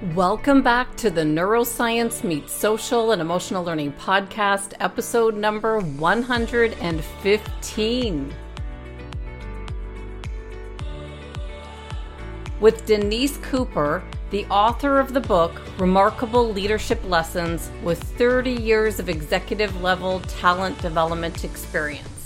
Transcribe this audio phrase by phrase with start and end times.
[0.00, 8.34] Welcome back to the Neuroscience Meets Social and Emotional Learning podcast, episode number 115.
[12.60, 19.10] With Denise Cooper, the author of the book Remarkable Leadership Lessons with 30 years of
[19.10, 22.19] executive level talent development experience.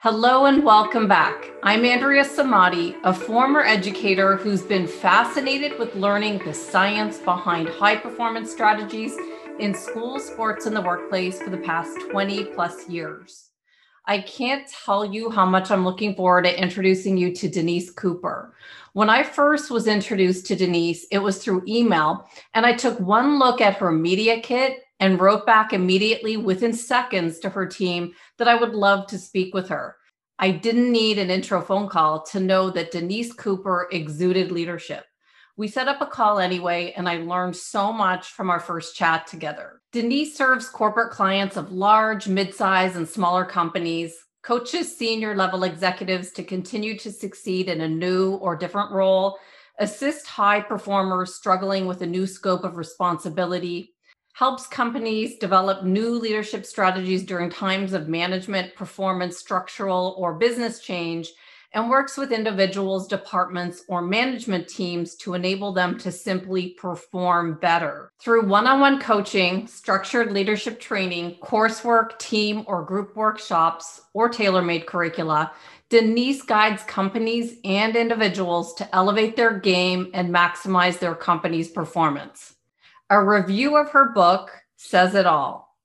[0.00, 1.52] Hello and welcome back.
[1.62, 7.96] I'm Andrea Samadi, a former educator who's been fascinated with learning the science behind high
[7.96, 9.16] performance strategies
[9.58, 13.48] in school, sports, and the workplace for the past 20 plus years.
[14.04, 18.54] I can't tell you how much I'm looking forward to introducing you to Denise Cooper.
[18.92, 23.38] When I first was introduced to Denise, it was through email, and I took one
[23.38, 28.48] look at her media kit and wrote back immediately within seconds to her team that
[28.48, 29.96] I would love to speak with her.
[30.38, 35.04] I didn't need an intro phone call to know that Denise Cooper exuded leadership.
[35.56, 39.26] We set up a call anyway, and I learned so much from our first chat
[39.26, 39.80] together.
[39.92, 46.44] Denise serves corporate clients of large, mid-size, and smaller companies, coaches senior level executives to
[46.44, 49.38] continue to succeed in a new or different role,
[49.78, 53.95] assist high performers struggling with a new scope of responsibility,
[54.36, 61.32] helps companies develop new leadership strategies during times of management, performance, structural, or business change,
[61.72, 68.10] and works with individuals, departments, or management teams to enable them to simply perform better.
[68.20, 74.60] Through one on one coaching, structured leadership training, coursework, team or group workshops, or tailor
[74.60, 75.50] made curricula,
[75.88, 82.55] Denise guides companies and individuals to elevate their game and maximize their company's performance.
[83.08, 85.76] A review of her book says it all.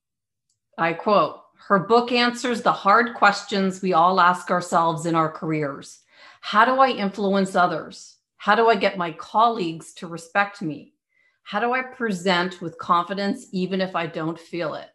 [0.76, 6.00] I quote Her book answers the hard questions we all ask ourselves in our careers
[6.40, 8.18] How do I influence others?
[8.38, 10.96] How do I get my colleagues to respect me?
[11.44, 14.90] How do I present with confidence even if I don't feel it?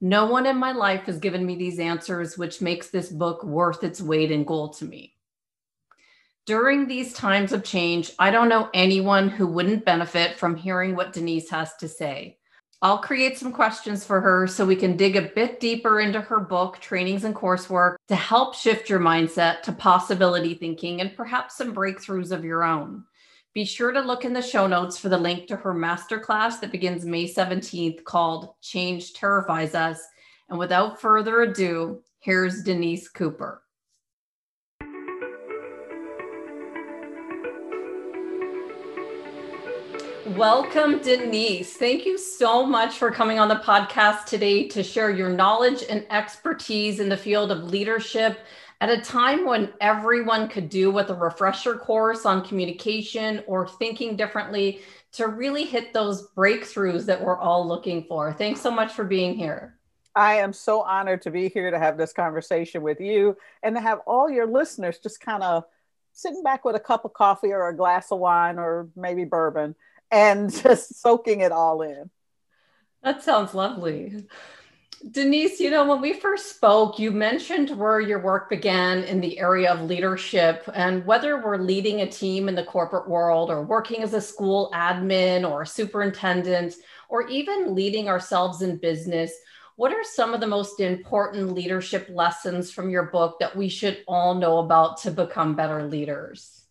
[0.00, 3.82] No one in my life has given me these answers, which makes this book worth
[3.82, 5.15] its weight in gold to me.
[6.46, 11.12] During these times of change, I don't know anyone who wouldn't benefit from hearing what
[11.12, 12.38] Denise has to say.
[12.80, 16.38] I'll create some questions for her so we can dig a bit deeper into her
[16.38, 21.74] book, trainings, and coursework to help shift your mindset to possibility thinking and perhaps some
[21.74, 23.02] breakthroughs of your own.
[23.52, 26.70] Be sure to look in the show notes for the link to her masterclass that
[26.70, 30.00] begins May 17th called Change Terrifies Us.
[30.48, 33.62] And without further ado, here's Denise Cooper.
[40.34, 41.76] Welcome, Denise.
[41.76, 46.04] Thank you so much for coming on the podcast today to share your knowledge and
[46.10, 48.40] expertise in the field of leadership
[48.80, 54.16] at a time when everyone could do with a refresher course on communication or thinking
[54.16, 54.80] differently
[55.12, 58.32] to really hit those breakthroughs that we're all looking for.
[58.32, 59.76] Thanks so much for being here.
[60.16, 63.80] I am so honored to be here to have this conversation with you and to
[63.80, 65.62] have all your listeners just kind of
[66.12, 69.76] sitting back with a cup of coffee or a glass of wine or maybe bourbon
[70.10, 72.10] and just soaking it all in.
[73.02, 74.26] That sounds lovely.
[75.10, 79.38] Denise, you know, when we first spoke, you mentioned where your work began in the
[79.38, 84.02] area of leadership and whether we're leading a team in the corporate world or working
[84.02, 86.74] as a school admin or a superintendent
[87.08, 89.32] or even leading ourselves in business.
[89.76, 94.02] What are some of the most important leadership lessons from your book that we should
[94.08, 96.64] all know about to become better leaders?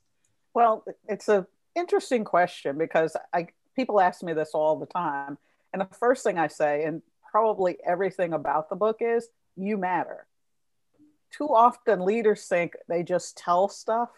[0.55, 1.45] Well, it's a
[1.75, 5.37] interesting question because I people ask me this all the time.
[5.73, 9.27] And the first thing I say, and probably everything about the book is
[9.57, 10.25] you matter.
[11.31, 14.09] Too often leaders think they just tell stuff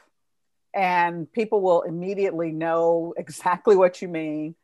[0.73, 4.55] and people will immediately know exactly what you mean,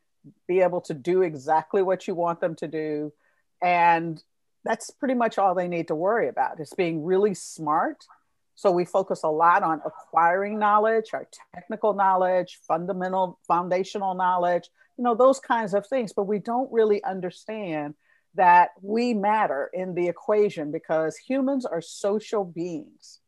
[0.46, 3.12] be able to do exactly what you want them to do.
[3.60, 4.22] And
[4.64, 8.06] that's pretty much all they need to worry about is being really smart
[8.54, 15.04] so we focus a lot on acquiring knowledge, our technical knowledge, fundamental, foundational knowledge, you
[15.04, 16.12] know, those kinds of things.
[16.12, 17.94] But we don't really understand
[18.36, 23.20] that we matter in the equation because humans are social beings.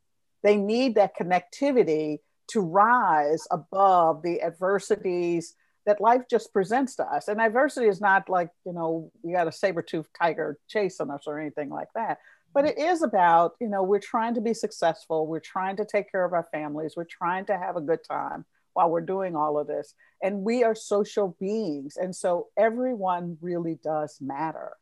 [0.42, 2.18] They need that connectivity
[2.48, 5.54] to rise above the adversities
[5.86, 7.28] that life just presents to us.
[7.28, 11.40] And adversity is not like, you know, you got a saber-toothed tiger chasing us or
[11.40, 12.18] anything like that
[12.56, 15.26] but it is about you know we're trying to be successful.
[15.26, 16.94] We're trying to take care of our families.
[16.96, 19.92] We're trying to have a good time while we're doing all of this.
[20.22, 21.98] And we are social beings.
[21.98, 24.72] And so everyone really does matter.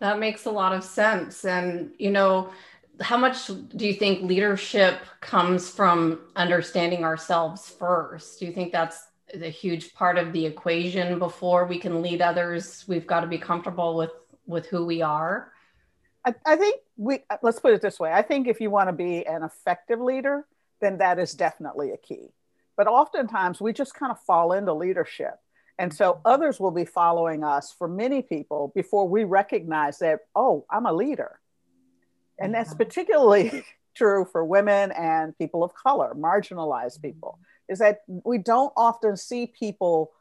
[0.00, 1.46] That makes a lot of sense.
[1.46, 2.50] And you know
[3.00, 8.38] how much do you think leadership comes from understanding ourselves first?
[8.38, 8.98] Do you think that's
[9.32, 11.18] a huge part of the equation?
[11.18, 14.12] Before we can lead others we've got to be comfortable with
[14.46, 15.52] with who we are
[16.24, 18.12] I, I think we uh, let's put it this way.
[18.12, 20.46] I think if you want to be an effective leader
[20.82, 22.28] then that is definitely a key.
[22.76, 25.38] But oftentimes we just kind of fall into leadership.
[25.78, 26.26] And so mm-hmm.
[26.26, 30.92] others will be following us for many people before we recognize that oh i'm a
[30.92, 31.40] leader.
[32.38, 32.62] And mm-hmm.
[32.62, 33.64] that's particularly
[33.94, 37.12] true for women and people of color marginalized mm-hmm.
[37.12, 37.38] people
[37.68, 40.12] is that we don't often see people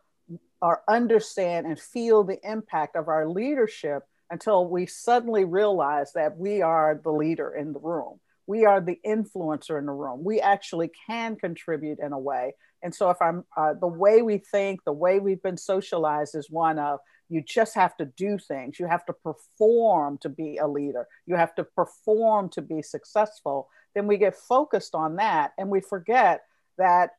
[0.62, 6.62] or understand and feel the impact of our leadership until we suddenly realize that we
[6.62, 8.19] are the leader in the room.
[8.48, 10.24] We are the influencer in the room.
[10.24, 12.56] We actually can contribute in a way.
[12.81, 16.50] And so, if I'm uh, the way we think, the way we've been socialized is
[16.50, 17.00] one of
[17.30, 18.80] you just have to do things.
[18.80, 21.07] You have to perform to be a leader.
[21.25, 23.69] You have to perform to be successful.
[23.95, 26.42] Then we get focused on that and we forget
[26.77, 27.12] that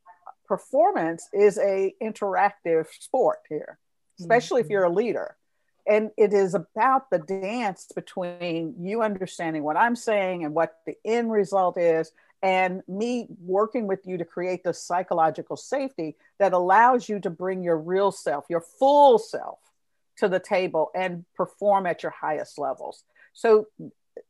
[0.46, 3.78] performance is a interactive sport here,
[4.20, 4.66] especially mm-hmm.
[4.66, 5.36] if you're a leader.
[5.86, 10.96] And it is about the dance between you understanding what I'm saying and what the
[11.04, 12.12] end result is,
[12.42, 17.62] and me working with you to create the psychological safety that allows you to bring
[17.62, 19.58] your real self, your full self
[20.18, 23.04] to the table and perform at your highest levels.
[23.32, 23.66] So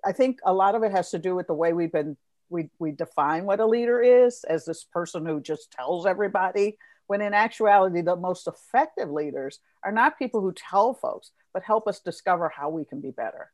[0.04, 2.16] I think a lot of it has to do with the way we've been
[2.52, 6.76] we, we define what a leader is as this person who just tells everybody
[7.12, 11.86] when in actuality the most effective leaders are not people who tell folks but help
[11.86, 13.50] us discover how we can be better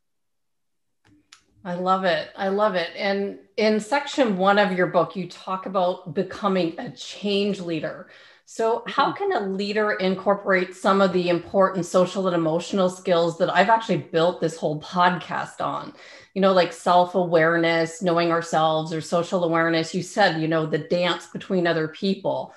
[1.65, 5.65] i love it i love it and in section one of your book you talk
[5.65, 8.07] about becoming a change leader
[8.51, 9.29] so, how mm-hmm.
[9.29, 13.97] can a leader incorporate some of the important social and emotional skills that I've actually
[13.97, 15.93] built this whole podcast on?
[16.33, 19.93] You know, like self awareness, knowing ourselves, or social awareness.
[19.93, 22.55] You said, you know, the dance between other people,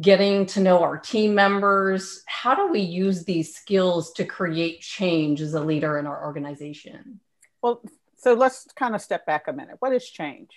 [0.00, 2.22] getting to know our team members.
[2.26, 7.20] How do we use these skills to create change as a leader in our organization?
[7.62, 7.82] Well,
[8.16, 9.76] so let's kind of step back a minute.
[9.80, 10.50] What is change?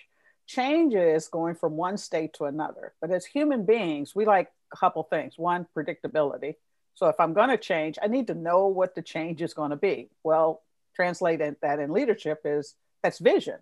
[0.46, 2.92] Change is going from one state to another.
[3.00, 5.34] But as human beings, we like a couple things.
[5.36, 6.56] One, predictability.
[6.94, 9.70] So if I'm going to change, I need to know what the change is going
[9.70, 10.10] to be.
[10.22, 10.62] Well,
[10.94, 13.58] translate that in leadership is that's vision.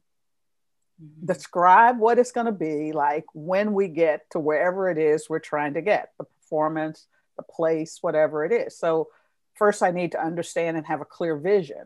[1.02, 1.26] Mm-hmm.
[1.26, 5.38] Describe what it's going to be like when we get to wherever it is we're
[5.38, 7.06] trying to get the performance,
[7.36, 8.78] the place, whatever it is.
[8.78, 9.08] So
[9.54, 11.84] first I need to understand and have a clear vision.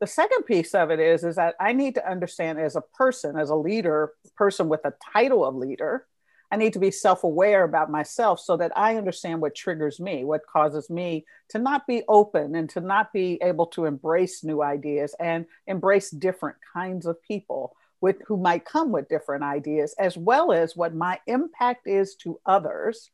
[0.00, 3.38] The second piece of it is, is that I need to understand as a person,
[3.38, 6.06] as a leader, person with a title of leader,
[6.50, 10.24] I need to be self aware about myself so that I understand what triggers me,
[10.24, 14.62] what causes me to not be open and to not be able to embrace new
[14.62, 20.16] ideas and embrace different kinds of people with who might come with different ideas, as
[20.16, 23.10] well as what my impact is to others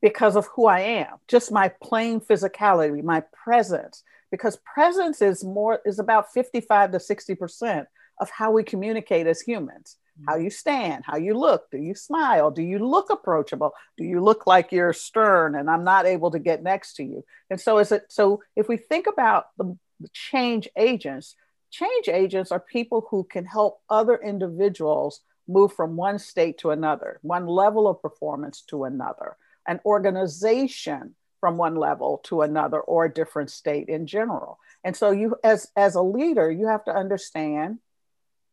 [0.00, 5.80] because of who I am, just my plain physicality, my presence, because presence is more
[5.84, 7.86] is about 55 to 60%
[8.18, 10.30] of how we communicate as humans mm-hmm.
[10.30, 11.70] how you stand, how you look.
[11.70, 12.50] Do you smile?
[12.50, 13.72] Do you look approachable?
[13.96, 17.24] Do you look like you're stern and I'm not able to get next to you?
[17.50, 19.76] And so is it so if we think about the
[20.12, 21.34] change agents,
[21.70, 27.18] change agents are people who can help other individuals move from one state to another,
[27.22, 29.36] one level of performance to another,
[29.66, 34.58] an organization from one level to another or a different state in general.
[34.84, 37.78] And so you as as a leader, you have to understand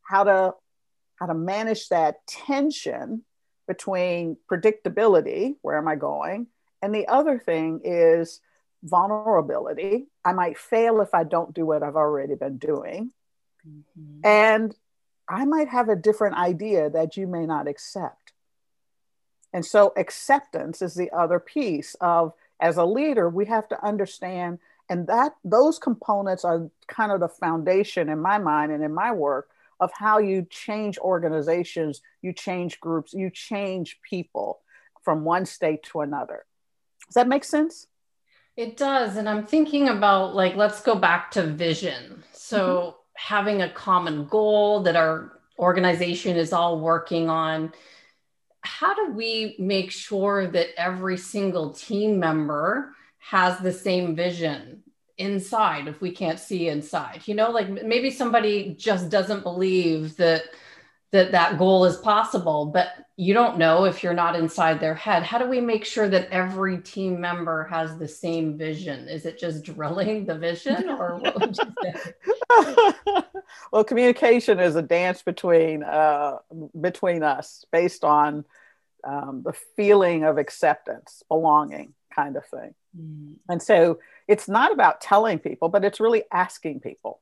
[0.01, 0.53] how to
[1.17, 3.23] how to manage that tension
[3.67, 6.47] between predictability, where am I going?
[6.81, 8.39] And the other thing is
[8.83, 10.07] vulnerability.
[10.23, 13.11] I might fail if I don't do what I've already been doing.
[13.67, 14.25] Mm-hmm.
[14.25, 14.75] And
[15.27, 18.33] I might have a different idea that you may not accept.
[19.53, 24.59] And so acceptance is the other piece of as a leader, we have to understand
[24.89, 29.11] and that those components are kind of the foundation in my mind and in my
[29.11, 34.61] work of how you change organizations, you change groups, you change people
[35.03, 36.45] from one state to another.
[37.07, 37.87] Does that make sense?
[38.57, 39.15] It does.
[39.17, 42.23] And I'm thinking about like, let's go back to vision.
[42.33, 42.97] So, mm-hmm.
[43.13, 47.71] having a common goal that our organization is all working on.
[48.61, 54.83] How do we make sure that every single team member has the same vision?
[55.19, 60.43] inside if we can't see inside you know like maybe somebody just doesn't believe that
[61.11, 65.23] that that goal is possible but you don't know if you're not inside their head
[65.23, 69.39] how do we make sure that every team member has the same vision is it
[69.39, 73.23] just drilling the vision or what would you say
[73.71, 76.37] well communication is a dance between uh,
[76.79, 78.43] between us based on
[79.07, 82.73] um, the feeling of acceptance, belonging, kind of thing.
[82.99, 83.35] Mm.
[83.49, 87.21] And so it's not about telling people, but it's really asking people.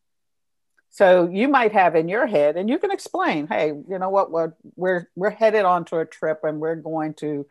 [0.96, 4.32] So you might have in your head, and you can explain, hey, you know what,
[4.32, 7.46] we're we're, we're headed onto a trip, and we're going to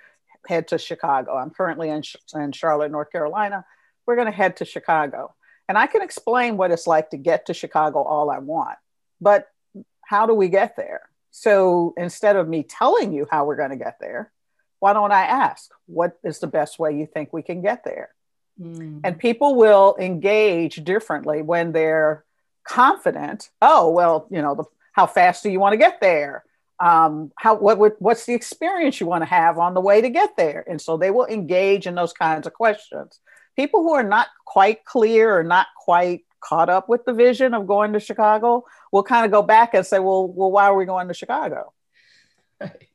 [0.47, 1.37] head to Chicago.
[1.37, 2.03] I'm currently in,
[2.35, 3.67] in Charlotte, North Carolina.
[4.07, 5.35] We're going to head to Chicago,
[5.69, 8.79] and I can explain what it's like to get to Chicago all I want,
[9.21, 9.49] but
[10.01, 11.03] how do we get there?
[11.31, 14.33] So instead of me telling you how we're going to get there,
[14.79, 18.15] why don't I ask, what is the best way you think we can get there?
[18.59, 19.03] Mm.
[19.05, 22.25] And people will engage differently when they're
[22.65, 23.51] confident.
[23.63, 26.45] Oh, well, you know, the, how fast do you want to get there?
[26.81, 30.11] Um, how what would what's the experience you want to have on the way to
[30.11, 30.65] get there?
[30.69, 33.21] And so they will engage in those kinds of questions.
[33.57, 37.67] People who are not quite clear or not quite caught up with the vision of
[37.67, 40.85] going to Chicago will kind of go back and say, well, well, why are we
[40.85, 41.73] going to Chicago?
[42.61, 42.89] Right.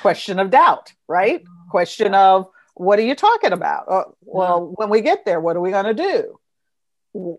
[0.00, 1.44] Question of doubt, right?
[1.46, 3.88] Oh, Question of what are you talking about?
[3.88, 4.74] Uh, well, yeah.
[4.76, 6.38] when we get there, what are we going to do?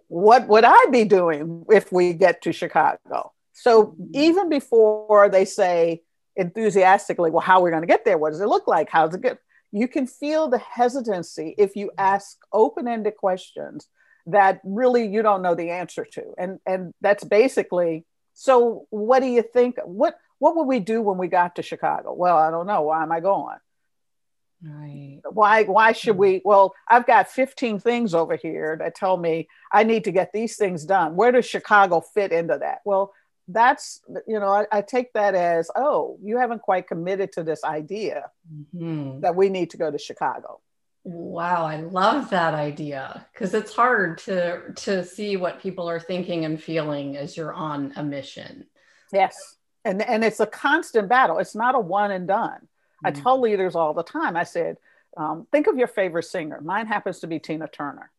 [0.08, 3.34] What would I be doing if we get to Chicago?
[3.54, 4.04] So mm-hmm.
[4.14, 6.04] even before they say
[6.36, 8.18] enthusiastically, well, how are we going to get there?
[8.18, 8.90] What does it look like?
[8.90, 9.40] How's it get?
[9.72, 13.88] You can feel the hesitancy if you ask open-ended questions
[14.28, 19.26] that really you don't know the answer to and and that's basically so what do
[19.26, 22.68] you think what what would we do when we got to chicago well i don't
[22.68, 23.58] know why am i going
[24.64, 29.48] right why why should we well i've got 15 things over here that tell me
[29.72, 33.14] i need to get these things done where does chicago fit into that well
[33.50, 37.64] that's you know I, I take that as oh you haven't quite committed to this
[37.64, 38.32] idea
[38.76, 39.22] mm-hmm.
[39.22, 40.60] that we need to go to chicago
[41.10, 46.44] Wow, I love that idea because it's hard to to see what people are thinking
[46.44, 48.66] and feeling as you're on a mission.
[49.14, 49.56] Yes.
[49.86, 51.38] And and it's a constant battle.
[51.38, 52.68] It's not a one and done.
[53.06, 53.08] Mm-hmm.
[53.08, 54.36] I tell leaders all the time.
[54.36, 54.78] I said,
[55.16, 56.62] um, think of your favorite singer.
[56.62, 58.12] Mine happens to be Tina Turner.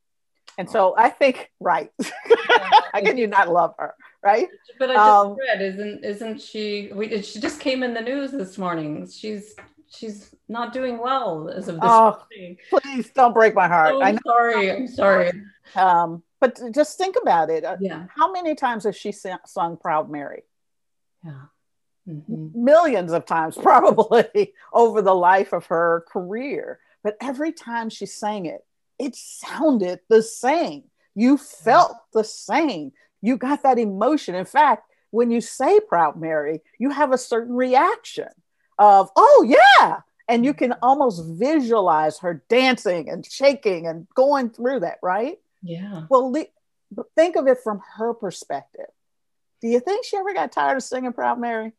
[0.57, 1.91] And so I think, right.
[2.93, 3.95] How can you not love her?
[4.25, 4.49] Right.
[4.79, 8.33] But I just um, read, isn't isn't she we she just came in the news
[8.33, 9.09] this morning.
[9.09, 9.55] She's
[9.89, 12.21] she's not doing well as of this oh,
[12.71, 13.95] Please don't break my heart.
[13.95, 14.73] Oh, I'm sorry.
[14.73, 15.31] I'm sorry.
[15.77, 17.65] Um, but just think about it.
[17.65, 18.07] Uh, yeah.
[18.15, 20.43] How many times has she sung Proud Mary?
[21.25, 21.43] Yeah.
[22.09, 22.65] Mm-hmm.
[22.65, 26.81] Millions of times, probably over the life of her career.
[27.03, 28.65] But every time she sang it,
[28.99, 30.85] it sounded the same.
[31.15, 32.93] You felt the same.
[33.21, 34.35] You got that emotion.
[34.35, 38.29] In fact, when you say Proud Mary, you have a certain reaction
[38.79, 40.01] of, oh, yeah.
[40.29, 45.39] And you can almost visualize her dancing and shaking and going through that, right?
[45.63, 46.05] Yeah.
[46.11, 48.87] Well, le- think of it from her perspective.
[49.61, 51.73] Do you think she ever got tired of singing Proud Mary?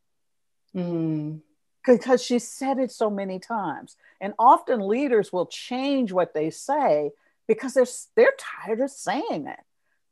[0.75, 1.41] Mm.
[1.85, 3.95] Because she said it so many times.
[4.21, 7.11] And often leaders will change what they say
[7.47, 9.59] because they're, they're tired of saying it.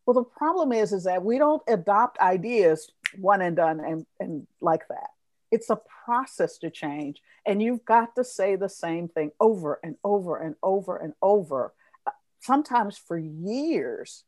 [0.06, 4.48] Well, the problem is, is that we don't adopt ideas one and done and, and
[4.62, 5.10] like that.
[5.52, 7.22] It's a process to change.
[7.46, 11.74] And you've got to say the same thing over and over and over and over,
[12.06, 14.24] uh, sometimes for years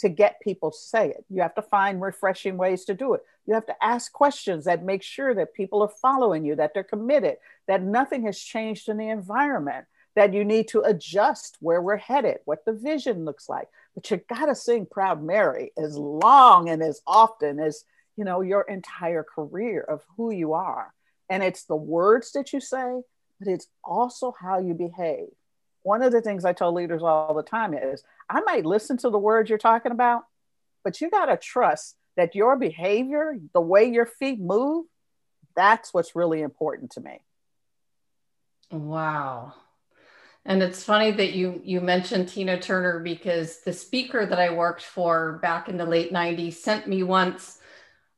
[0.00, 1.24] to get people to say it.
[1.30, 3.22] You have to find refreshing ways to do it.
[3.46, 6.82] You have to ask questions that make sure that people are following you, that they're
[6.82, 7.36] committed,
[7.66, 9.86] that nothing has changed in the environment,
[10.16, 13.68] that you need to adjust where we're headed, what the vision looks like.
[13.94, 17.84] But you got to sing Proud Mary as long and as often as
[18.16, 20.92] you know your entire career of who you are
[21.28, 23.00] and it's the words that you say
[23.38, 25.28] but it's also how you behave
[25.82, 29.10] one of the things i tell leaders all the time is i might listen to
[29.10, 30.22] the words you're talking about
[30.82, 34.86] but you got to trust that your behavior the way your feet move
[35.56, 37.20] that's what's really important to me.
[38.70, 39.54] Wow.
[40.44, 44.82] And it's funny that you you mentioned Tina Turner because the speaker that I worked
[44.82, 47.60] for back in the late 90s sent me once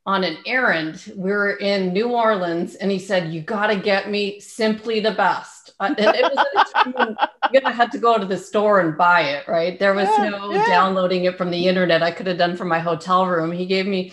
[0.06, 1.12] on an errand.
[1.16, 5.10] We were in New Orleans, and he said, "You got to get me simply the
[5.10, 7.16] best." Uh, and it was
[7.52, 9.78] you're gonna have to go to the store and buy it, right?
[9.78, 10.66] There was yeah, no yeah.
[10.66, 12.02] downloading it from the internet.
[12.02, 13.50] I could have done from my hotel room.
[13.50, 14.12] He gave me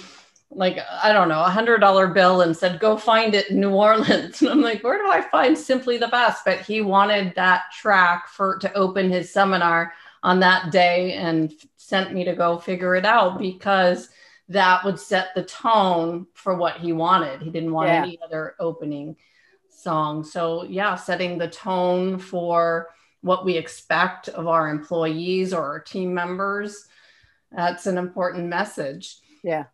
[0.49, 3.71] like I don't know a hundred dollar bill and said, "Go find it in New
[3.71, 7.63] Orleans." And I'm like, "Where do I find simply the best?" But he wanted that
[7.71, 12.95] track for to open his seminar on that day and sent me to go figure
[12.95, 14.09] it out because
[14.53, 17.41] that would set the tone for what he wanted.
[17.41, 18.03] He didn't want yeah.
[18.03, 19.15] any other opening
[19.69, 20.23] song.
[20.23, 22.89] So, yeah, setting the tone for
[23.21, 26.87] what we expect of our employees or our team members.
[27.51, 29.17] That's an important message.
[29.43, 29.65] Yeah.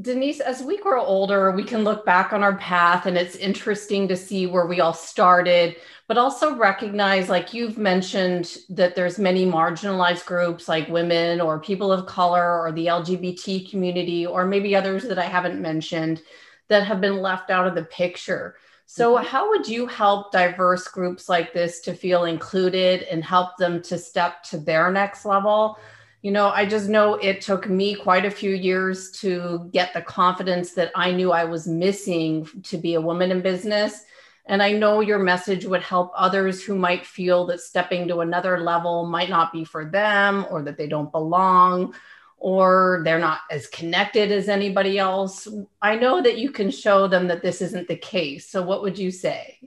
[0.00, 4.08] Denise, as we grow older, we can look back on our path and it's interesting
[4.08, 5.76] to see where we all started,
[6.06, 11.92] but also recognize, like you've mentioned, that there's many marginalized groups like women or people
[11.92, 16.22] of color or the LGBT community, or maybe others that I haven't mentioned
[16.68, 18.56] that have been left out of the picture.
[18.86, 19.26] So, mm-hmm.
[19.26, 23.98] how would you help diverse groups like this to feel included and help them to
[23.98, 25.78] step to their next level?
[26.22, 30.02] You know, I just know it took me quite a few years to get the
[30.02, 34.04] confidence that I knew I was missing to be a woman in business.
[34.44, 38.58] And I know your message would help others who might feel that stepping to another
[38.60, 41.94] level might not be for them or that they don't belong
[42.36, 45.46] or they're not as connected as anybody else.
[45.80, 48.48] I know that you can show them that this isn't the case.
[48.48, 49.58] So, what would you say?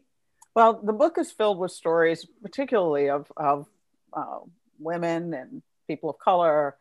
[0.55, 3.67] Well, the book is filled with stories, particularly of, of
[4.11, 4.39] uh,
[4.79, 6.75] women and people of color,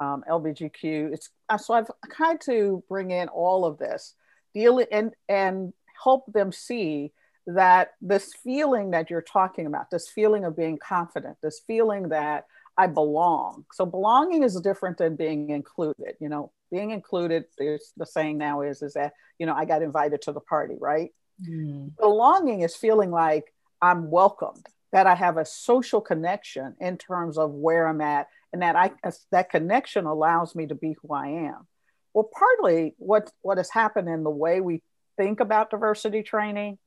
[0.00, 1.12] um, LGBTQ.
[1.12, 4.14] It's uh, so I've tried to bring in all of this,
[4.54, 5.72] deal and and
[6.02, 7.12] help them see
[7.46, 12.46] that this feeling that you're talking about, this feeling of being confident, this feeling that
[12.76, 13.64] I belong.
[13.72, 16.14] So belonging is different than being included.
[16.20, 19.82] You know, being included, there's the saying now is is that you know I got
[19.82, 21.10] invited to the party, right?
[21.48, 21.96] Mm.
[21.98, 27.52] Belonging is feeling like I'm welcomed, that I have a social connection in terms of
[27.52, 28.92] where I'm at and that I
[29.30, 31.66] that connection allows me to be who I am.
[32.14, 34.82] Well, partly what what has happened in the way we
[35.16, 36.78] think about diversity training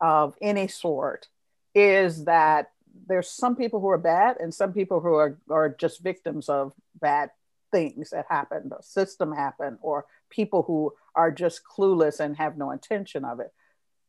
[0.00, 1.28] of any sort
[1.74, 2.68] is that
[3.06, 6.72] there's some people who are bad and some people who are, are just victims of
[7.00, 7.30] bad
[7.72, 12.70] things that happened, the system happened, or people who are just clueless and have no
[12.70, 13.52] intention of it.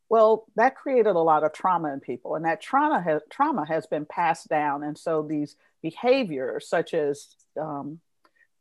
[0.08, 3.88] Well, that created a lot of trauma in people, and that trauma has, trauma has
[3.88, 4.84] been passed down.
[4.84, 5.56] And so these
[5.90, 7.16] behaviors, such as,
[7.66, 8.00] um,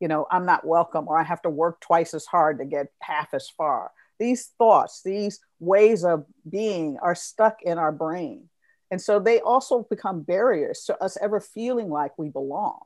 [0.00, 2.88] you know, I'm not welcome, or I have to work twice as hard to get
[3.00, 3.80] half as far,
[4.18, 6.26] these thoughts, these ways of
[6.58, 8.50] being are stuck in our brain.
[8.90, 12.82] And so they also become barriers to us ever feeling like we belong.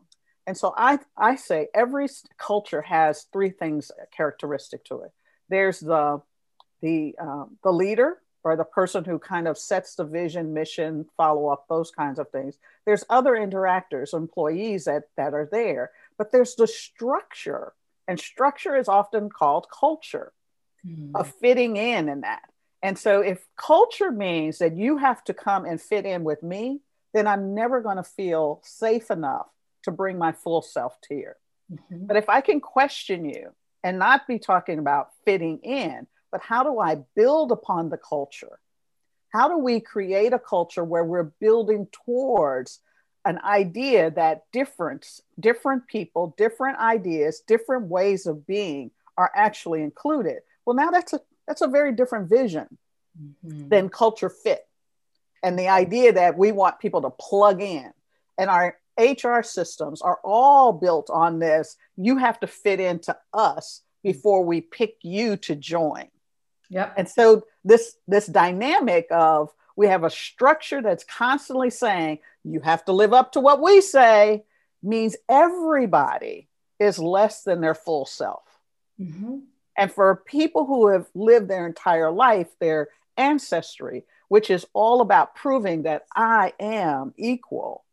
[0.46, 2.06] And so I, I say every
[2.38, 5.12] culture has three things characteristic to it.
[5.50, 6.22] There's the,
[6.80, 8.10] the, um, the leader,
[8.48, 12.30] or the person who kind of sets the vision, mission, follow up, those kinds of
[12.30, 12.56] things.
[12.86, 17.74] There's other interactors, employees that, that are there, but there's the structure.
[18.06, 20.32] And structure is often called culture,
[20.86, 21.10] mm.
[21.14, 22.42] of fitting in in that.
[22.82, 26.80] And so if culture means that you have to come and fit in with me,
[27.12, 29.46] then I'm never going to feel safe enough
[29.82, 31.32] to bring my full self to you.
[31.72, 32.06] Mm-hmm.
[32.06, 33.50] But if I can question you
[33.84, 38.58] and not be talking about fitting in, but how do I build upon the culture?
[39.32, 42.80] How do we create a culture where we're building towards
[43.24, 50.38] an idea that different, different people, different ideas, different ways of being are actually included?
[50.64, 52.78] Well, now that's a that's a very different vision
[53.18, 53.68] mm-hmm.
[53.68, 54.66] than culture fit.
[55.42, 57.92] And the idea that we want people to plug in
[58.36, 61.76] and our HR systems are all built on this.
[61.96, 66.08] You have to fit into us before we pick you to join.
[66.70, 66.94] Yep.
[66.96, 72.84] And so this this dynamic of we have a structure that's constantly saying you have
[72.86, 74.44] to live up to what we say
[74.82, 78.42] means everybody is less than their full self.
[79.00, 79.38] Mm-hmm.
[79.76, 85.34] And for people who have lived their entire life, their ancestry, which is all about
[85.34, 87.84] proving that I am equal,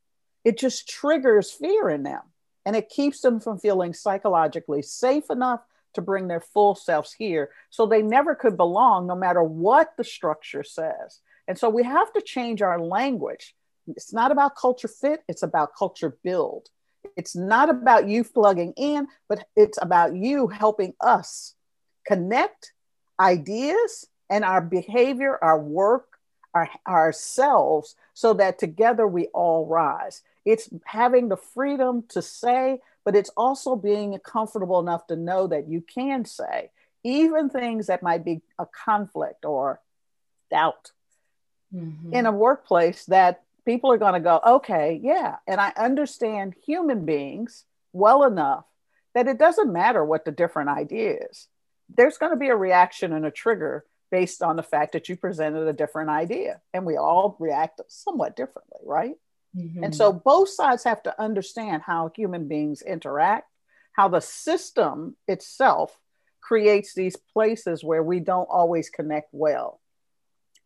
[0.44, 2.22] it just triggers fear in them
[2.66, 5.62] and it keeps them from feeling psychologically safe enough
[5.95, 7.49] to bring their full selves here.
[7.69, 11.19] So they never could belong no matter what the structure says.
[11.47, 13.55] And so we have to change our language.
[13.88, 16.69] It's not about culture fit, it's about culture build.
[17.15, 21.53] It's not about you plugging in, but it's about you helping us
[22.05, 22.73] connect
[23.19, 26.08] ideas and our behavior, our work,
[26.53, 30.23] our, ourselves, so that together we all rise.
[30.45, 35.67] It's having the freedom to say, but it's also being comfortable enough to know that
[35.67, 36.69] you can say
[37.03, 39.79] even things that might be a conflict or
[40.49, 40.91] doubt
[41.73, 42.13] mm-hmm.
[42.13, 45.38] in a workplace that people are going to go, okay, yeah.
[45.47, 48.65] And I understand human beings well enough
[49.13, 51.47] that it doesn't matter what the different idea is.
[51.95, 55.15] There's going to be a reaction and a trigger based on the fact that you
[55.15, 56.62] presented a different idea.
[56.73, 59.15] And we all react somewhat differently, right?
[59.56, 59.84] Mm-hmm.
[59.84, 63.50] And so both sides have to understand how human beings interact,
[63.94, 66.00] how the system itself
[66.41, 69.80] creates these places where we don't always connect well.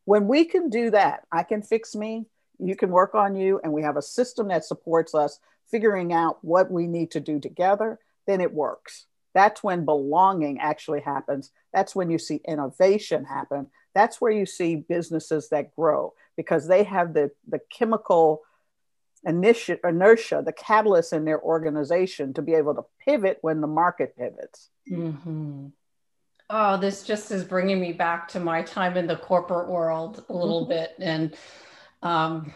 [0.06, 2.26] When we can do that, I can fix me,
[2.58, 6.44] you can work on you, and we have a system that supports us figuring out
[6.44, 9.06] what we need to do together, then it works.
[9.34, 11.52] That's when belonging actually happens.
[11.74, 13.68] That's when you see innovation happen.
[13.94, 18.42] That's where you see businesses that grow because they have the, the chemical
[19.26, 24.16] inertia, inertia, the catalyst in their organization to be able to pivot when the market
[24.18, 24.70] pivots.
[24.90, 25.68] Mm-hmm.
[26.52, 30.34] Oh, this just is bringing me back to my time in the corporate world a
[30.34, 30.72] little mm-hmm.
[30.72, 30.96] bit.
[31.00, 31.36] And
[32.02, 32.54] um,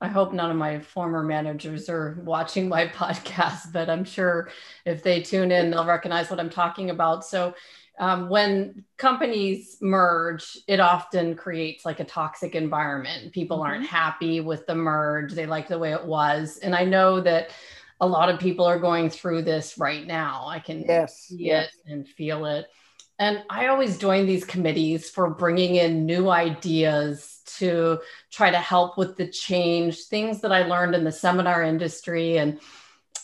[0.00, 4.50] I hope none of my former managers are watching my podcast, but I'm sure
[4.84, 7.24] if they tune in, they'll recognize what I'm talking about.
[7.24, 7.54] So,
[7.98, 13.32] um, when companies merge, it often creates like a toxic environment.
[13.32, 13.66] People mm-hmm.
[13.66, 16.58] aren't happy with the merge, they like the way it was.
[16.58, 17.50] And I know that
[18.00, 20.46] a lot of people are going through this right now.
[20.46, 21.74] I can yes, see yes.
[21.84, 22.66] it and feel it.
[23.18, 27.98] And I always join these committees for bringing in new ideas to
[28.30, 32.38] try to help with the change, things that I learned in the seminar industry.
[32.38, 32.60] And,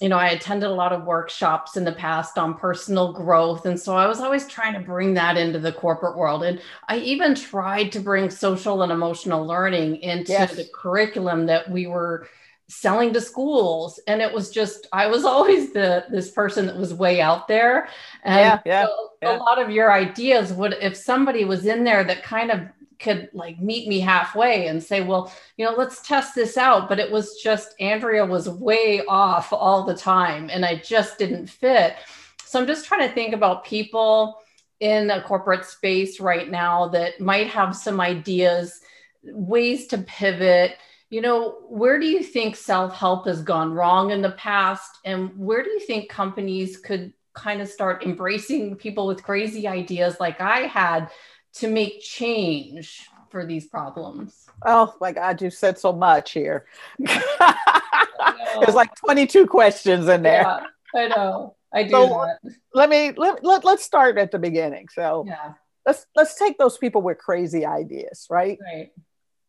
[0.01, 3.67] you know, I attended a lot of workshops in the past on personal growth.
[3.67, 6.43] And so I was always trying to bring that into the corporate world.
[6.43, 10.55] And I even tried to bring social and emotional learning into yes.
[10.55, 12.29] the curriculum that we were
[12.67, 16.95] selling to schools and it was just i was always the this person that was
[16.95, 17.89] way out there
[18.23, 19.37] and yeah, yeah, so yeah.
[19.37, 22.61] a lot of your ideas would if somebody was in there that kind of
[22.99, 26.89] could like meet me halfway and say well you know let's test this out.
[26.89, 31.47] But it was just andrea was way off all the time and i just didn't
[31.47, 31.97] fit.
[32.45, 34.41] So i'm just trying to think about people
[34.81, 38.81] in a corporate space right now that might have some ideas
[39.25, 40.77] ways to pivot.
[41.11, 44.99] You know, where do you think self help has gone wrong in the past?
[45.05, 50.17] And where do you think companies could kind of start embracing people with crazy ideas
[50.21, 51.11] like I had
[51.57, 54.47] to make change for these problems?
[54.65, 56.67] Oh my God, you said so much here.
[56.99, 60.43] There's like 22 questions in there.
[60.43, 61.57] Yeah, I know.
[61.73, 61.91] I do.
[61.91, 62.27] So
[62.73, 64.89] let me let, let, let's start at the beginning.
[64.93, 65.55] So yeah.
[65.85, 68.59] let's let's take those people with crazy ideas, right?
[68.63, 68.93] Right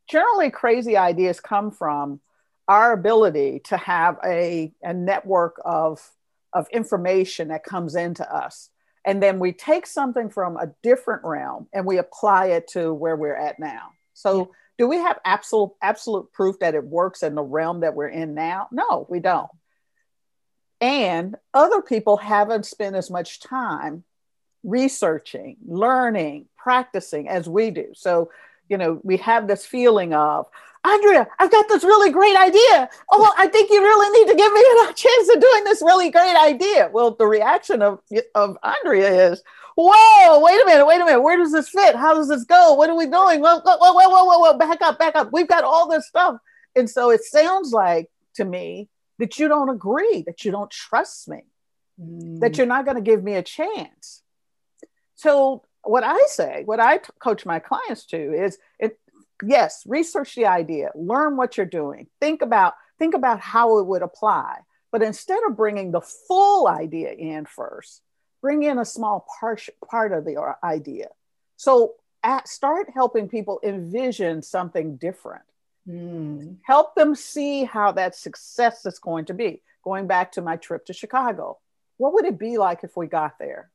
[0.07, 2.19] generally crazy ideas come from
[2.67, 6.01] our ability to have a, a network of,
[6.53, 8.69] of information that comes into us.
[9.05, 13.15] And then we take something from a different realm and we apply it to where
[13.15, 13.91] we're at now.
[14.13, 14.45] So, yeah.
[14.79, 18.33] do we have absolute absolute proof that it works in the realm that we're in
[18.33, 18.67] now?
[18.71, 19.49] No, we don't.
[20.81, 24.03] And other people haven't spent as much time
[24.63, 27.89] researching, learning, practicing as we do.
[27.93, 28.31] So,
[28.69, 30.47] you know, we have this feeling of,
[30.85, 32.89] Andrea, I've got this really great idea.
[33.11, 36.11] Oh, I think you really need to give me a chance of doing this really
[36.11, 36.89] great idea.
[36.93, 37.99] Well, the reaction of,
[38.35, 39.41] of Andrea is,
[39.75, 41.21] whoa, wait a minute, wait a minute.
[41.21, 41.95] Where does this fit?
[41.95, 42.73] How does this go?
[42.73, 43.41] What are we doing?
[43.41, 45.29] Whoa, whoa, whoa, whoa, whoa, whoa, back up, back up.
[45.31, 46.37] We've got all this stuff.
[46.75, 51.27] And so it sounds like to me that you don't agree, that you don't trust
[51.27, 51.43] me,
[51.99, 52.39] mm.
[52.41, 54.21] that you're not going to give me a chance.
[55.15, 58.99] So what I say, what I t- coach my clients to is it,
[59.43, 64.01] yes, research the idea, learn what you're doing, think about think about how it would
[64.01, 64.59] apply.
[64.91, 68.01] But instead of bringing the full idea in first,
[68.41, 71.07] bring in a small part, part of the idea.
[71.57, 75.43] So at, start helping people envision something different.
[75.87, 76.57] Mm.
[76.63, 79.61] Help them see how that success is going to be.
[79.83, 81.59] Going back to my trip to Chicago,
[81.97, 83.69] what would it be like if we got there?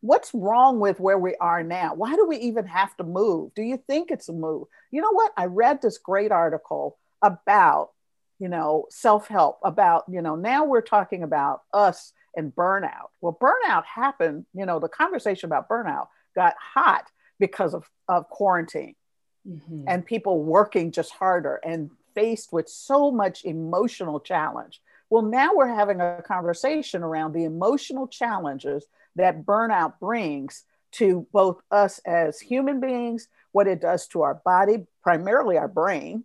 [0.00, 1.94] What's wrong with where we are now?
[1.94, 3.54] Why do we even have to move?
[3.54, 4.66] Do you think it's a move?
[4.90, 5.32] You know what?
[5.36, 7.90] I read this great article about,
[8.38, 13.08] you know, self help, about, you know, now we're talking about us and burnout.
[13.20, 18.94] Well, burnout happened, you know, the conversation about burnout got hot because of, of quarantine
[19.48, 19.84] mm-hmm.
[19.86, 24.80] and people working just harder and faced with so much emotional challenge.
[25.10, 31.60] Well, now we're having a conversation around the emotional challenges that burnout brings to both
[31.70, 36.24] us as human beings, what it does to our body, primarily our brain,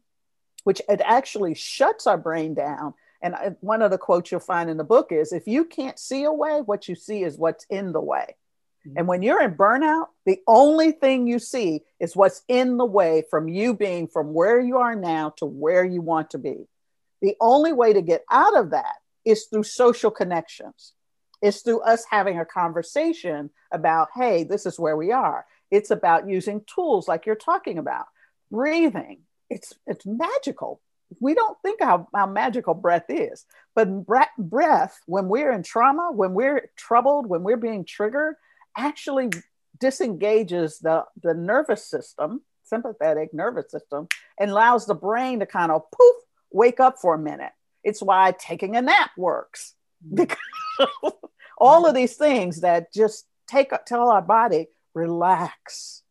[0.64, 2.94] which it actually shuts our brain down.
[3.22, 6.24] And one of the quotes you'll find in the book is if you can't see
[6.24, 8.36] a way, what you see is what's in the way.
[8.86, 8.98] Mm-hmm.
[8.98, 13.24] And when you're in burnout, the only thing you see is what's in the way
[13.30, 16.68] from you being from where you are now to where you want to be.
[17.22, 20.94] The only way to get out of that is through social connections.
[21.42, 25.46] It's through us having a conversation about, hey, this is where we are.
[25.72, 28.06] It's about using tools like you're talking about,
[28.52, 29.22] breathing.
[29.50, 30.82] It's it's magical.
[31.20, 33.46] We don't think how, how magical breath is,
[33.76, 34.06] but
[34.38, 38.36] breath, when we're in trauma, when we're troubled, when we're being triggered,
[38.76, 39.30] actually
[39.80, 44.08] disengages the, the nervous system, sympathetic nervous system,
[44.40, 46.16] and allows the brain to kind of poof,
[46.52, 47.52] wake up for a minute.
[47.84, 50.16] It's why taking a nap works mm-hmm.
[50.16, 50.38] because
[51.58, 56.04] all of these things that just take tell our body relax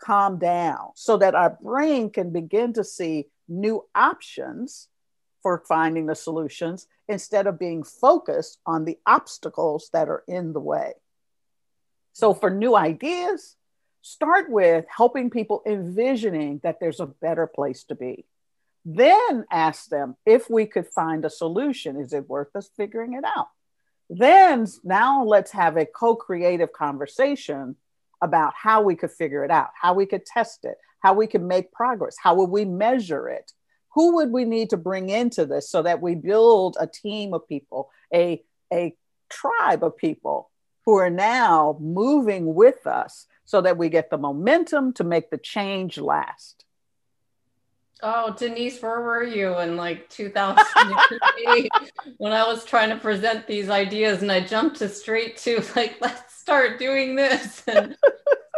[0.00, 4.88] calm down so that our brain can begin to see new options
[5.42, 10.60] for finding the solutions instead of being focused on the obstacles that are in the
[10.60, 10.92] way.
[12.12, 13.56] So, for new ideas,
[14.02, 18.24] start with helping people envisioning that there's a better place to be.
[18.84, 21.96] Then ask them if we could find a solution.
[22.00, 23.48] Is it worth us figuring it out?
[24.08, 27.76] Then, now let's have a co creative conversation
[28.22, 31.42] about how we could figure it out, how we could test it, how we could
[31.42, 33.52] make progress, how would we measure it?
[33.94, 37.48] Who would we need to bring into this so that we build a team of
[37.48, 38.42] people, a,
[38.72, 38.94] a
[39.30, 40.50] tribe of people
[40.84, 45.38] who are now moving with us so that we get the momentum to make the
[45.38, 46.65] change last?
[48.02, 51.70] Oh, Denise, where were you in like 2008
[52.18, 55.96] when I was trying to present these ideas and I jumped to straight to like,
[56.00, 57.96] let's start doing this and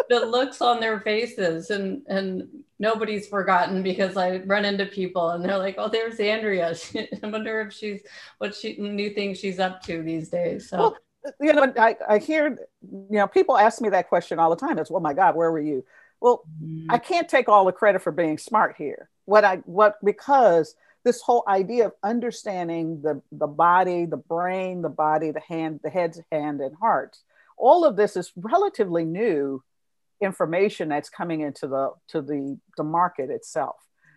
[0.09, 2.49] the looks on their faces and and
[2.79, 6.75] nobody's forgotten because I run into people and they're like, oh, there's Andrea.
[6.95, 8.03] I wonder if she's
[8.39, 10.69] what she new things she's up to these days.
[10.69, 10.79] So.
[10.79, 10.97] Well,
[11.41, 14.79] you know, I, I hear, you know, people ask me that question all the time.
[14.79, 15.85] It's, oh my God, where were you?
[16.21, 16.91] Well, mm-hmm.
[16.91, 19.09] I can't take all the credit for being smart here.
[19.25, 24.89] What I, what, because this whole idea of understanding the, the body, the brain, the
[24.89, 27.17] body, the hand, the head, hand, and heart
[27.59, 29.63] all of this is relatively new
[30.21, 33.77] information that's coming into the to the, the market itself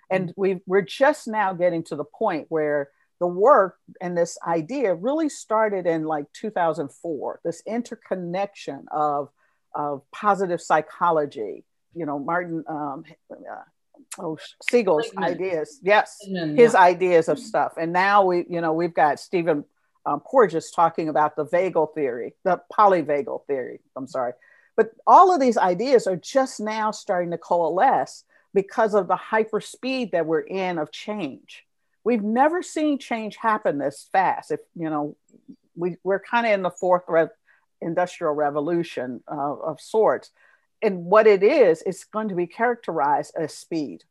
[0.09, 0.41] and mm-hmm.
[0.41, 5.29] we we're just now getting to the point where the work and this idea really
[5.29, 9.29] started in like 2004 this interconnection of
[9.75, 11.63] of positive psychology
[11.95, 13.35] you know martin um, uh,
[14.19, 14.37] oh
[14.69, 16.17] siegel's ideas yes
[16.55, 19.63] his ideas of stuff and now we you know we've got stephen
[20.05, 23.79] um, Porges talking about the vagal theory, the polyvagal theory.
[23.95, 24.33] I'm sorry.
[24.75, 28.23] But all of these ideas are just now starting to coalesce
[28.53, 31.65] because of the hyper speed that we're in of change.
[32.03, 34.51] We've never seen change happen this fast.
[34.51, 35.15] If you know,
[35.75, 37.27] we, we're kind of in the fourth re-
[37.81, 40.31] industrial revolution uh, of sorts.
[40.81, 44.03] And what it is, it's going to be characterized as speed.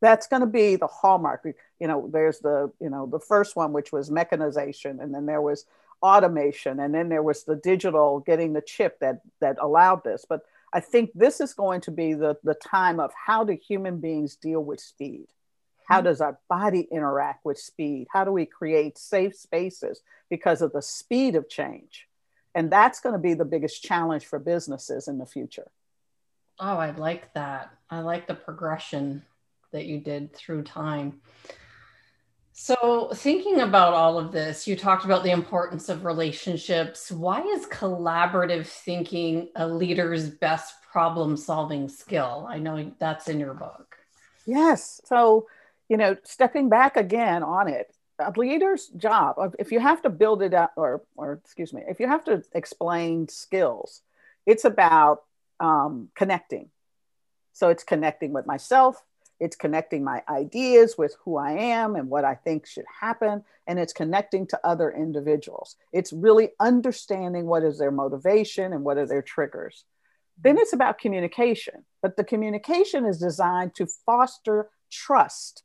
[0.00, 1.46] That's going to be the hallmark.
[1.80, 5.42] You know there's the you know the first one which was mechanization and then there
[5.42, 5.64] was
[6.02, 10.24] automation and then there was the digital getting the chip that that allowed this.
[10.28, 13.98] But i think this is going to be the the time of how do human
[13.98, 15.26] beings deal with speed?
[15.88, 16.04] How mm-hmm.
[16.04, 18.06] does our body interact with speed?
[18.12, 22.06] How do we create safe spaces because of the speed of change?
[22.54, 25.70] And that's going to be the biggest challenge for businesses in the future
[26.60, 29.22] oh i like that i like the progression
[29.72, 31.20] that you did through time.
[32.52, 37.10] So, thinking about all of this, you talked about the importance of relationships.
[37.10, 42.46] Why is collaborative thinking a leader's best problem solving skill?
[42.48, 43.96] I know that's in your book.
[44.44, 45.00] Yes.
[45.04, 45.46] So,
[45.88, 50.42] you know, stepping back again on it, a leader's job, if you have to build
[50.42, 54.02] it up, or, or excuse me, if you have to explain skills,
[54.46, 55.22] it's about
[55.60, 56.70] um, connecting.
[57.52, 59.02] So, it's connecting with myself,
[59.40, 63.44] it's connecting my ideas with who I am and what I think should happen.
[63.66, 65.76] And it's connecting to other individuals.
[65.92, 69.84] It's really understanding what is their motivation and what are their triggers.
[70.42, 75.64] Then it's about communication, but the communication is designed to foster trust,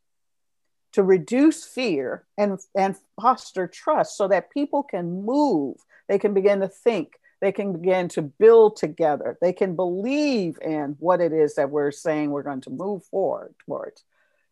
[0.94, 5.78] to reduce fear and, and foster trust so that people can move,
[6.08, 9.38] they can begin to think, they can begin to build together.
[9.42, 13.54] They can believe in what it is that we're saying we're going to move forward
[13.66, 14.02] towards.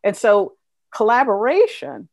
[0.04, 0.56] And so
[0.93, 2.10] collaboration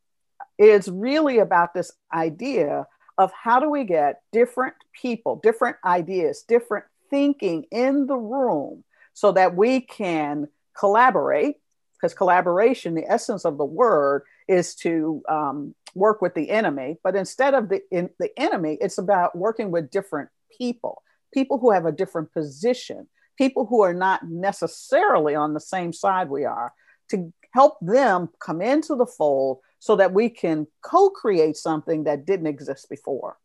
[0.57, 2.87] is really about this idea
[3.19, 9.33] of how do we get different people, different ideas, different thinking in the room so
[9.33, 10.47] that we can
[10.79, 11.57] collaborate.
[11.95, 16.99] Because collaboration, the essence of the word is to um, work with the enemy.
[17.03, 21.71] But instead of the, in, the enemy, it's about working with different people, people who
[21.71, 26.73] have a different position, people who are not necessarily on the same side we are,
[27.11, 32.27] to help them come into the fold so that we can co create something that
[32.27, 33.39] didn't exist before.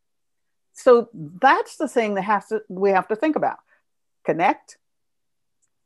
[0.73, 3.59] So that's the thing that has to, we have to think about
[4.25, 4.77] connect,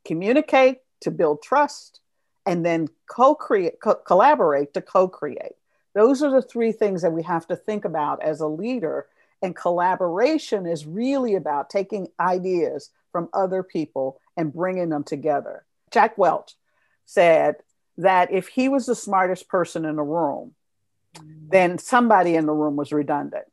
[0.06, 2.00] communicate to build trust,
[2.46, 5.56] and then co create, co- collaborate to co create.
[5.94, 9.08] Those are the three things that we have to think about as a leader
[9.42, 15.66] and collaboration is really about taking ideas from other people and bringing them together.
[15.92, 16.54] Jack Welch
[17.06, 17.56] said
[17.98, 20.54] that if he was the smartest person in the room,
[21.50, 23.46] then somebody in the room was redundant.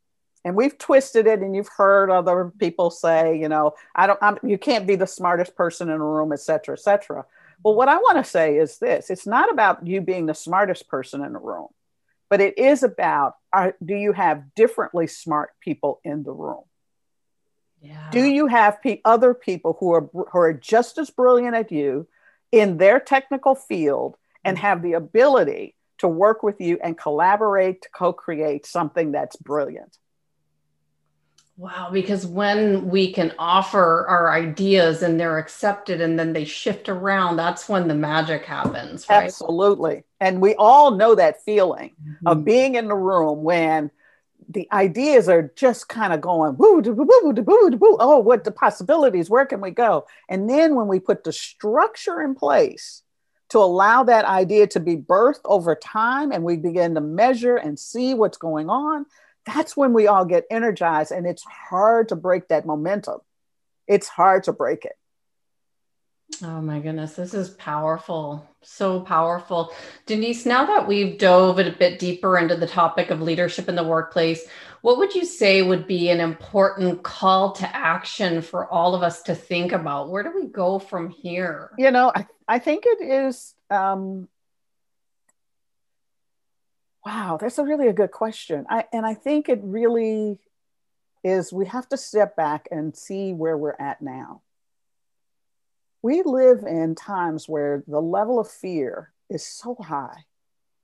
[0.44, 4.38] and we've twisted it and you've heard other people say you know i don't I'm,
[4.42, 7.25] you can't be the smartest person in a room et cetera et cetera
[7.62, 10.88] well what i want to say is this it's not about you being the smartest
[10.88, 11.68] person in a room
[12.35, 16.64] but it is about are, do you have differently smart people in the room
[17.81, 18.11] yeah.
[18.11, 22.09] do you have pe- other people who are who are just as brilliant as you
[22.51, 27.88] in their technical field and have the ability to work with you and collaborate to
[27.94, 29.97] co-create something that's brilliant
[31.57, 36.88] Wow, because when we can offer our ideas and they're accepted and then they shift
[36.88, 39.07] around, that's when the magic happens.
[39.09, 39.25] Right?
[39.25, 40.03] Absolutely.
[40.21, 42.27] And we all know that feeling mm-hmm.
[42.27, 43.93] of being in the room when
[44.49, 48.51] the ideas are just kind of going, woo, woo, woo, woo, woo, oh, what the
[48.51, 50.07] possibilities, where can we go?
[50.29, 53.03] And then when we put the structure in place
[53.51, 57.79] to allow that idea to be birthed over time and we begin to measure and
[57.79, 59.07] see what's going on,
[59.46, 63.18] that's when we all get energized and it's hard to break that momentum.
[63.87, 64.96] It's hard to break it.
[66.42, 69.72] Oh my goodness this is powerful so powerful.
[70.07, 73.85] Denise now that we've dove a bit deeper into the topic of leadership in the
[73.85, 74.46] workplace
[74.80, 79.22] what would you say would be an important call to action for all of us
[79.22, 80.11] to think about?
[80.11, 81.70] Where do we go from here?
[81.78, 84.28] You know i, I think it is um,
[87.05, 88.64] Wow, that's a really a good question.
[88.69, 90.38] I, and I think it really
[91.23, 94.43] is we have to step back and see where we're at now.
[96.03, 100.25] We live in times where the level of fear is so high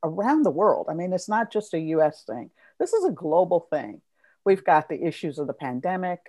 [0.03, 0.87] around the world.
[0.91, 4.01] I mean, it's not just a US thing, this is a global thing.
[4.45, 6.21] We've got the issues of the pandemic.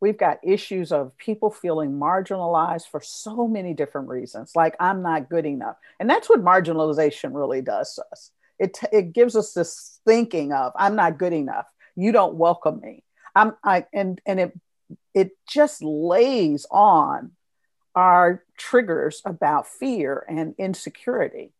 [0.00, 5.28] We've got issues of people feeling marginalized for so many different reasons, like I'm not
[5.30, 5.76] good enough.
[6.00, 10.72] And that's what marginalization really does to us it, it gives us this thinking of
[10.76, 11.66] i'm not good enough.
[11.94, 13.04] You don't welcome me.
[13.34, 14.58] I'm i and and it
[15.14, 17.32] it just lays on
[17.94, 21.52] our triggers about fear and insecurity.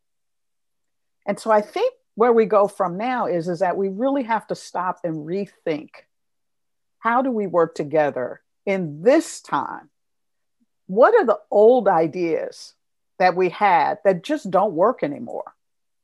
[1.26, 4.46] And so i think where we go from now is is that we really have
[4.48, 5.90] to stop and rethink
[7.02, 9.90] how do we work together in this time?
[10.86, 12.74] What are the old ideas
[13.18, 15.52] that we had that just don't work anymore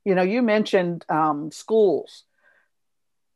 [0.04, 2.24] you know, you mentioned um, schools.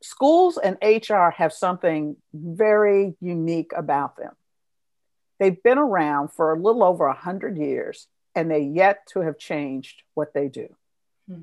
[0.02, 4.32] Schools and HR have something very unique about them.
[5.38, 10.02] They've been around for a little over 100 years and they yet to have changed
[10.14, 10.74] what they do.
[11.28, 11.42] Hmm.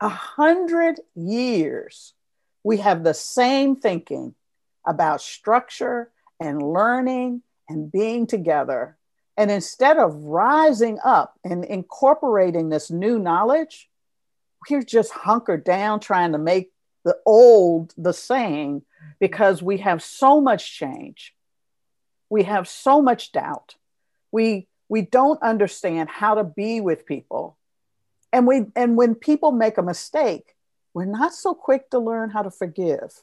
[0.00, 2.14] A hundred years,
[2.62, 4.34] we have the same thinking
[4.86, 8.96] about structure and learning and being together.
[9.40, 13.88] And instead of rising up and incorporating this new knowledge,
[14.68, 16.72] we're just hunkered down trying to make
[17.06, 18.82] the old the same
[19.18, 21.34] because we have so much change.
[22.28, 23.76] We have so much doubt.
[24.30, 27.56] We we don't understand how to be with people.
[28.34, 30.54] And we and when people make a mistake,
[30.92, 33.22] we're not so quick to learn how to forgive.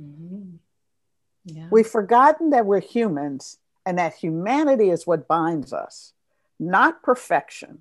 [0.00, 0.56] Mm-hmm.
[1.44, 1.68] Yeah.
[1.70, 6.12] We've forgotten that we're humans and that humanity is what binds us,
[6.58, 7.80] not perfection,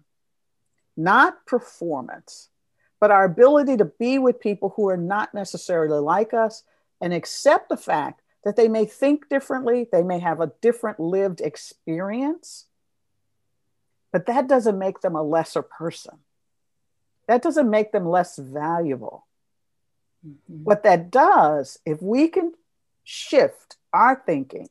[0.97, 2.49] not performance,
[2.99, 6.63] but our ability to be with people who are not necessarily like us
[6.99, 11.41] and accept the fact that they may think differently, they may have a different lived
[11.41, 12.65] experience,
[14.11, 16.17] but that doesn't make them a lesser person.
[17.27, 19.25] That doesn't make them less valuable.
[20.27, 20.63] Mm-hmm.
[20.63, 22.53] What that does, if we can
[23.03, 24.69] shift our thinking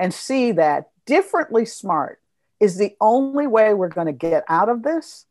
[0.00, 2.20] and see that differently smart
[2.58, 5.26] is the only way we're going to get out of this,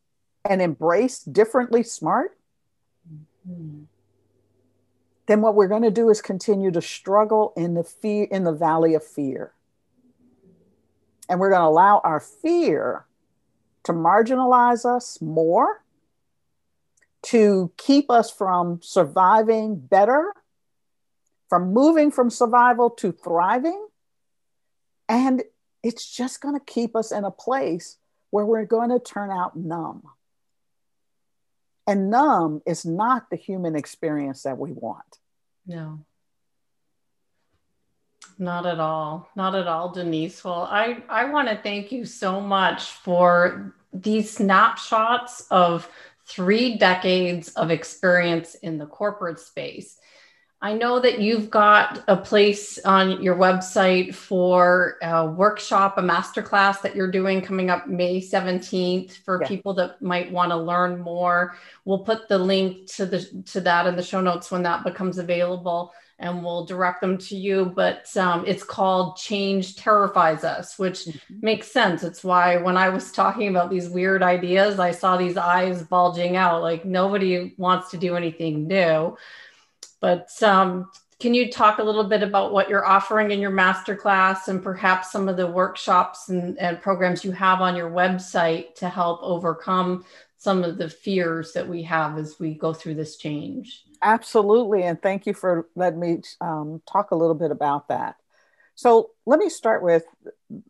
[0.48, 2.38] and embrace differently smart,
[3.46, 3.82] mm-hmm.
[5.26, 8.52] then what we're going to do is continue to struggle in the fear in the
[8.52, 9.52] valley of fear.
[11.28, 13.04] And we're going to allow our fear
[13.84, 15.84] to marginalize us more,
[17.24, 20.32] to keep us from surviving better,
[21.48, 23.86] from moving from survival to thriving.
[25.10, 25.42] And
[25.82, 27.98] it's just going to keep us in a place
[28.30, 30.04] where we're going to turn out numb.
[31.84, 35.18] And numb is not the human experience that we want.
[35.66, 36.04] No.
[38.38, 39.28] Not at all.
[39.34, 40.44] Not at all, Denise.
[40.44, 45.90] Well, I, I want to thank you so much for these snapshots of
[46.24, 49.98] three decades of experience in the corporate space.
[50.62, 56.82] I know that you've got a place on your website for a workshop, a masterclass
[56.82, 59.48] that you're doing coming up May 17th for yeah.
[59.48, 61.56] people that might want to learn more.
[61.86, 65.16] We'll put the link to the to that in the show notes when that becomes
[65.16, 65.94] available.
[66.18, 67.72] and we'll direct them to you.
[67.74, 71.34] But um, it's called Change Terrifies Us, which mm-hmm.
[71.40, 72.02] makes sense.
[72.02, 76.36] It's why when I was talking about these weird ideas, I saw these eyes bulging
[76.36, 79.16] out like nobody wants to do anything new.
[80.00, 80.90] But um,
[81.20, 85.12] can you talk a little bit about what you're offering in your masterclass and perhaps
[85.12, 90.04] some of the workshops and, and programs you have on your website to help overcome
[90.38, 93.84] some of the fears that we have as we go through this change?
[94.02, 94.82] Absolutely.
[94.84, 98.16] And thank you for letting me um, talk a little bit about that.
[98.74, 100.04] So, let me start with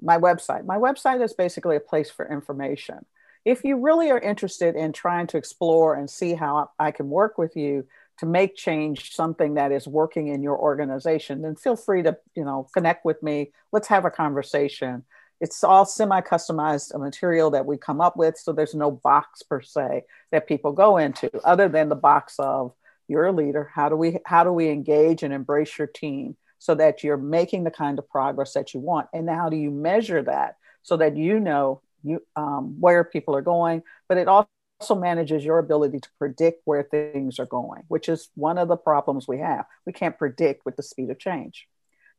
[0.03, 0.65] my website.
[0.65, 3.07] My website is basically a place for information.
[3.45, 7.39] If you really are interested in trying to explore and see how I can work
[7.39, 7.87] with you
[8.21, 12.45] to make change something that is working in your organization, then feel free to, you
[12.45, 13.53] know, connect with me.
[13.73, 15.05] Let's have a conversation.
[15.41, 20.05] It's all semi-customized material that we come up with, so there's no box per se
[20.33, 22.73] that people go into, other than the box of
[23.11, 26.77] you're a leader how do we how do we engage and embrace your team so
[26.77, 30.23] that you're making the kind of progress that you want and how do you measure
[30.23, 34.49] that so that you know you um, where people are going but it also
[34.97, 39.29] manages your ability to predict where things are going which is one of the problems
[39.29, 39.67] we have.
[39.87, 41.67] We can't predict with the speed of change.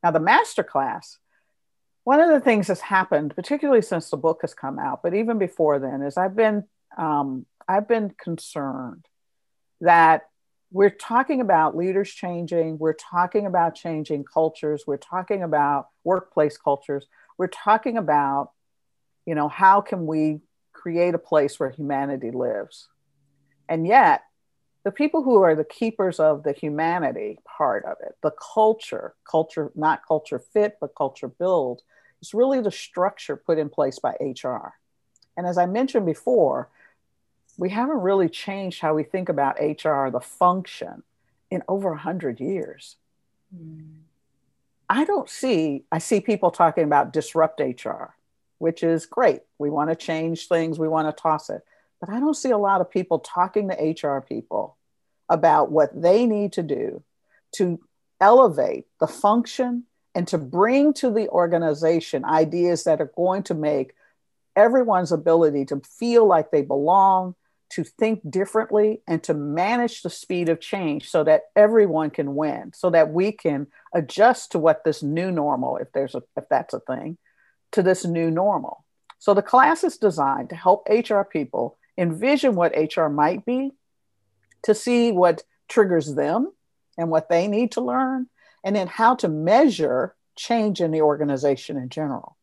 [0.04, 1.18] Now the master class
[2.04, 5.38] one of the things that's happened particularly since the book has come out but even
[5.38, 6.64] before then is i've been
[6.98, 9.06] um, i've been concerned
[9.82, 10.24] that
[10.72, 17.06] we're talking about leaders changing we're talking about changing cultures we're talking about workplace cultures
[17.38, 18.52] we're talking about
[19.26, 20.40] you know how can we
[20.82, 22.88] create a place where humanity lives
[23.70, 24.24] and yet
[24.84, 29.72] the people who are the keepers of the humanity part of it the culture culture
[29.76, 31.82] not culture fit but culture build
[32.22, 34.74] is really the structure put in place by hr
[35.38, 36.70] and as i mentioned before
[37.58, 41.04] we haven't really changed how we think about HR, the function,
[41.50, 42.98] in over 100 years.
[43.56, 44.00] Mm.
[44.90, 48.16] I don't see, I see people talking about disrupt HR,
[48.62, 49.42] which is great.
[49.58, 51.62] We want to change things, we want to toss it.
[52.00, 54.78] But I don't see a lot of people talking to HR people
[55.30, 57.04] about what they need to do
[57.56, 57.80] to
[58.20, 63.94] elevate the function and to bring to the organization ideas that are going to make
[64.56, 67.34] everyone's ability to feel like they belong,
[67.72, 72.72] to think differently and to manage the speed of change so that everyone can win
[72.76, 76.74] so that we can adjust to what this new normal if there's a if that's
[76.74, 77.18] a thing
[77.72, 78.86] to this new normal.
[79.20, 83.72] So the class is designed to help hr people envision what hr might be
[84.64, 86.52] to see what triggers them
[86.98, 88.28] and what they need to learn
[88.64, 92.38] and then how to measure change in the organization in general.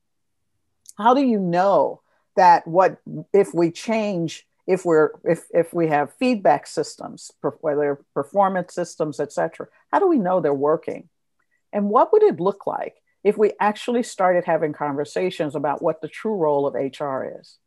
[0.96, 2.02] How do you know
[2.36, 2.98] that what
[3.32, 9.66] if we change if we're if if we have feedback systems whether performance systems etc
[9.90, 11.08] how do we know they're working?
[11.72, 12.96] And what would it look like
[13.28, 17.58] if we actually started having conversations about what the true role of hr is.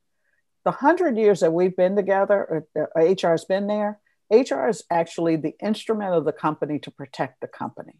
[0.66, 4.00] The 100 years that we've been together hr has been there
[4.32, 7.94] hr is actually the instrument of the company to protect the company.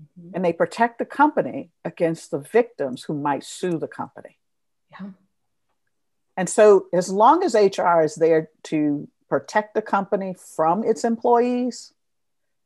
[0.00, 0.30] Mm-hmm.
[0.34, 4.38] and they protect the company against the victims who might sue the company.
[4.92, 5.10] Yeah.
[6.36, 11.92] And so, as long as HR is there to protect the company from its employees,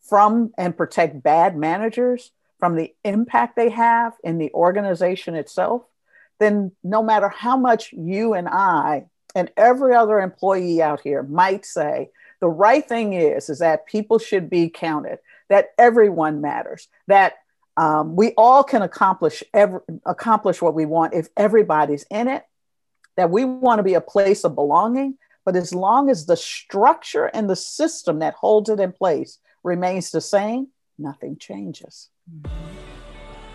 [0.02, 2.32] from and protect bad managers
[2.62, 5.82] from the impact they have in the organization itself,
[6.38, 11.66] then no matter how much you and I and every other employee out here might
[11.66, 17.32] say, the right thing is is that people should be counted, that everyone matters, that
[17.76, 22.44] um, we all can accomplish every, accomplish what we want if everybody's in it
[23.16, 25.18] that we want to be a place of belonging.
[25.44, 30.12] But as long as the structure and the system that holds it in place remains
[30.12, 32.10] the same, nothing changes.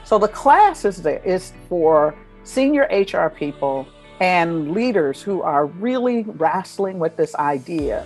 [0.04, 3.88] So the class is there is for senior HR people
[4.20, 8.06] and leaders who are really wrestling with this idea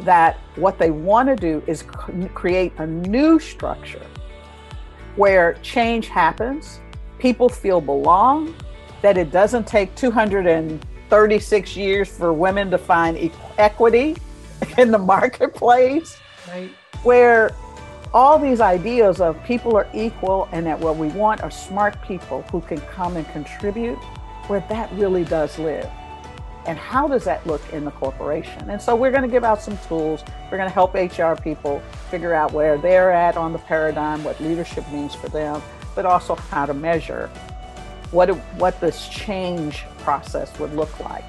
[0.00, 1.84] that what they want to do is
[2.34, 4.04] create a new structure
[5.16, 6.80] where change happens,
[7.18, 8.54] people feel belong,
[9.02, 14.16] that it doesn't take 236 years for women to find equity
[14.78, 16.18] in the marketplace,
[16.48, 16.70] right.
[17.02, 17.50] where
[18.14, 22.42] all these ideas of people are equal and that what we want are smart people
[22.52, 23.98] who can come and contribute,
[24.46, 25.90] where that really does live.
[26.66, 28.70] And how does that look in the corporation?
[28.70, 30.22] And so we're going to give out some tools.
[30.44, 34.40] We're going to help HR people figure out where they're at on the paradigm, what
[34.40, 35.60] leadership means for them,
[35.96, 37.28] but also how to measure
[38.12, 41.24] what, what this change process would look like.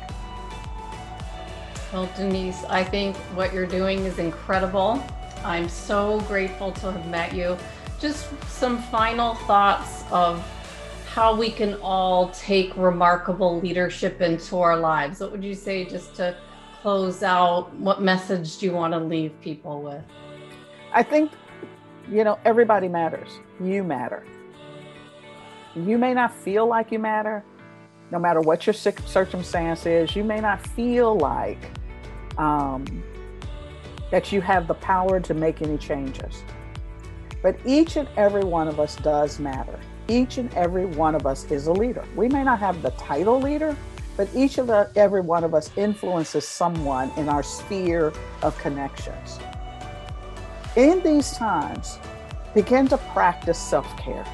[1.91, 5.03] Well, Denise, I think what you're doing is incredible.
[5.45, 7.55] I'm so grateful to have met you.
[7.99, 10.43] just some final thoughts of
[11.07, 15.19] how we can all take remarkable leadership into our lives.
[15.19, 16.35] What would you say just to
[16.81, 17.73] close out?
[17.75, 20.03] What message do you want to leave people with?
[20.91, 21.31] I think,
[22.11, 23.29] you know, everybody matters.
[23.61, 24.25] You matter.
[25.75, 27.43] You may not feel like you matter,
[28.11, 30.15] no matter what your circumstance is.
[30.15, 31.59] You may not feel like
[32.37, 33.03] um,
[34.11, 36.43] that you have the power to make any changes.
[37.41, 39.79] But each and every one of us does matter.
[40.07, 42.03] Each and every one of us is a leader.
[42.15, 43.75] We may not have the title leader,
[44.17, 49.39] but each of the, every one of us influences someone in our sphere of connections.
[50.75, 51.99] In these times,
[52.53, 54.25] begin to practice self care.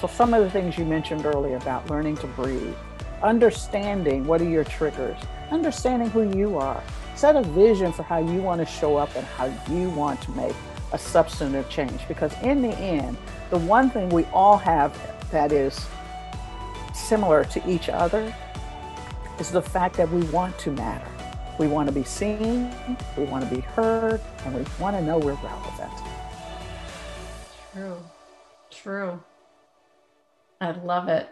[0.00, 2.74] So, some of the things you mentioned earlier about learning to breathe,
[3.22, 5.18] understanding what are your triggers,
[5.50, 6.82] understanding who you are,
[7.18, 10.30] set a vision for how you want to show up and how you want to
[10.32, 10.54] make
[10.92, 12.06] a substantive change.
[12.06, 13.16] Because in the end,
[13.50, 14.96] the one thing we all have
[15.32, 15.84] that is
[16.94, 18.32] similar to each other
[19.40, 21.10] is the fact that we want to matter.
[21.58, 22.72] We want to be seen,
[23.16, 25.92] we want to be heard, and we want to know we're relevant.
[27.72, 27.96] True.
[28.70, 29.20] True.
[30.60, 31.28] I love it.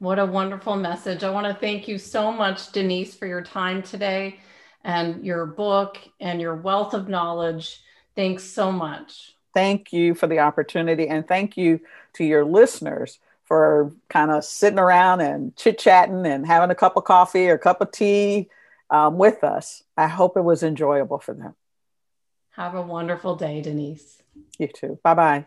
[0.00, 1.24] What a wonderful message.
[1.24, 4.38] I want to thank you so much, Denise, for your time today
[4.84, 7.80] and your book and your wealth of knowledge.
[8.16, 9.34] Thanks so much.
[9.54, 11.08] Thank you for the opportunity.
[11.08, 11.80] And thank you
[12.14, 16.96] to your listeners for kind of sitting around and chit chatting and having a cup
[16.96, 18.48] of coffee or cup of tea
[18.90, 19.82] um, with us.
[19.96, 21.54] I hope it was enjoyable for them.
[22.50, 24.22] Have a wonderful day, Denise.
[24.58, 24.98] You too.
[25.02, 25.46] Bye bye.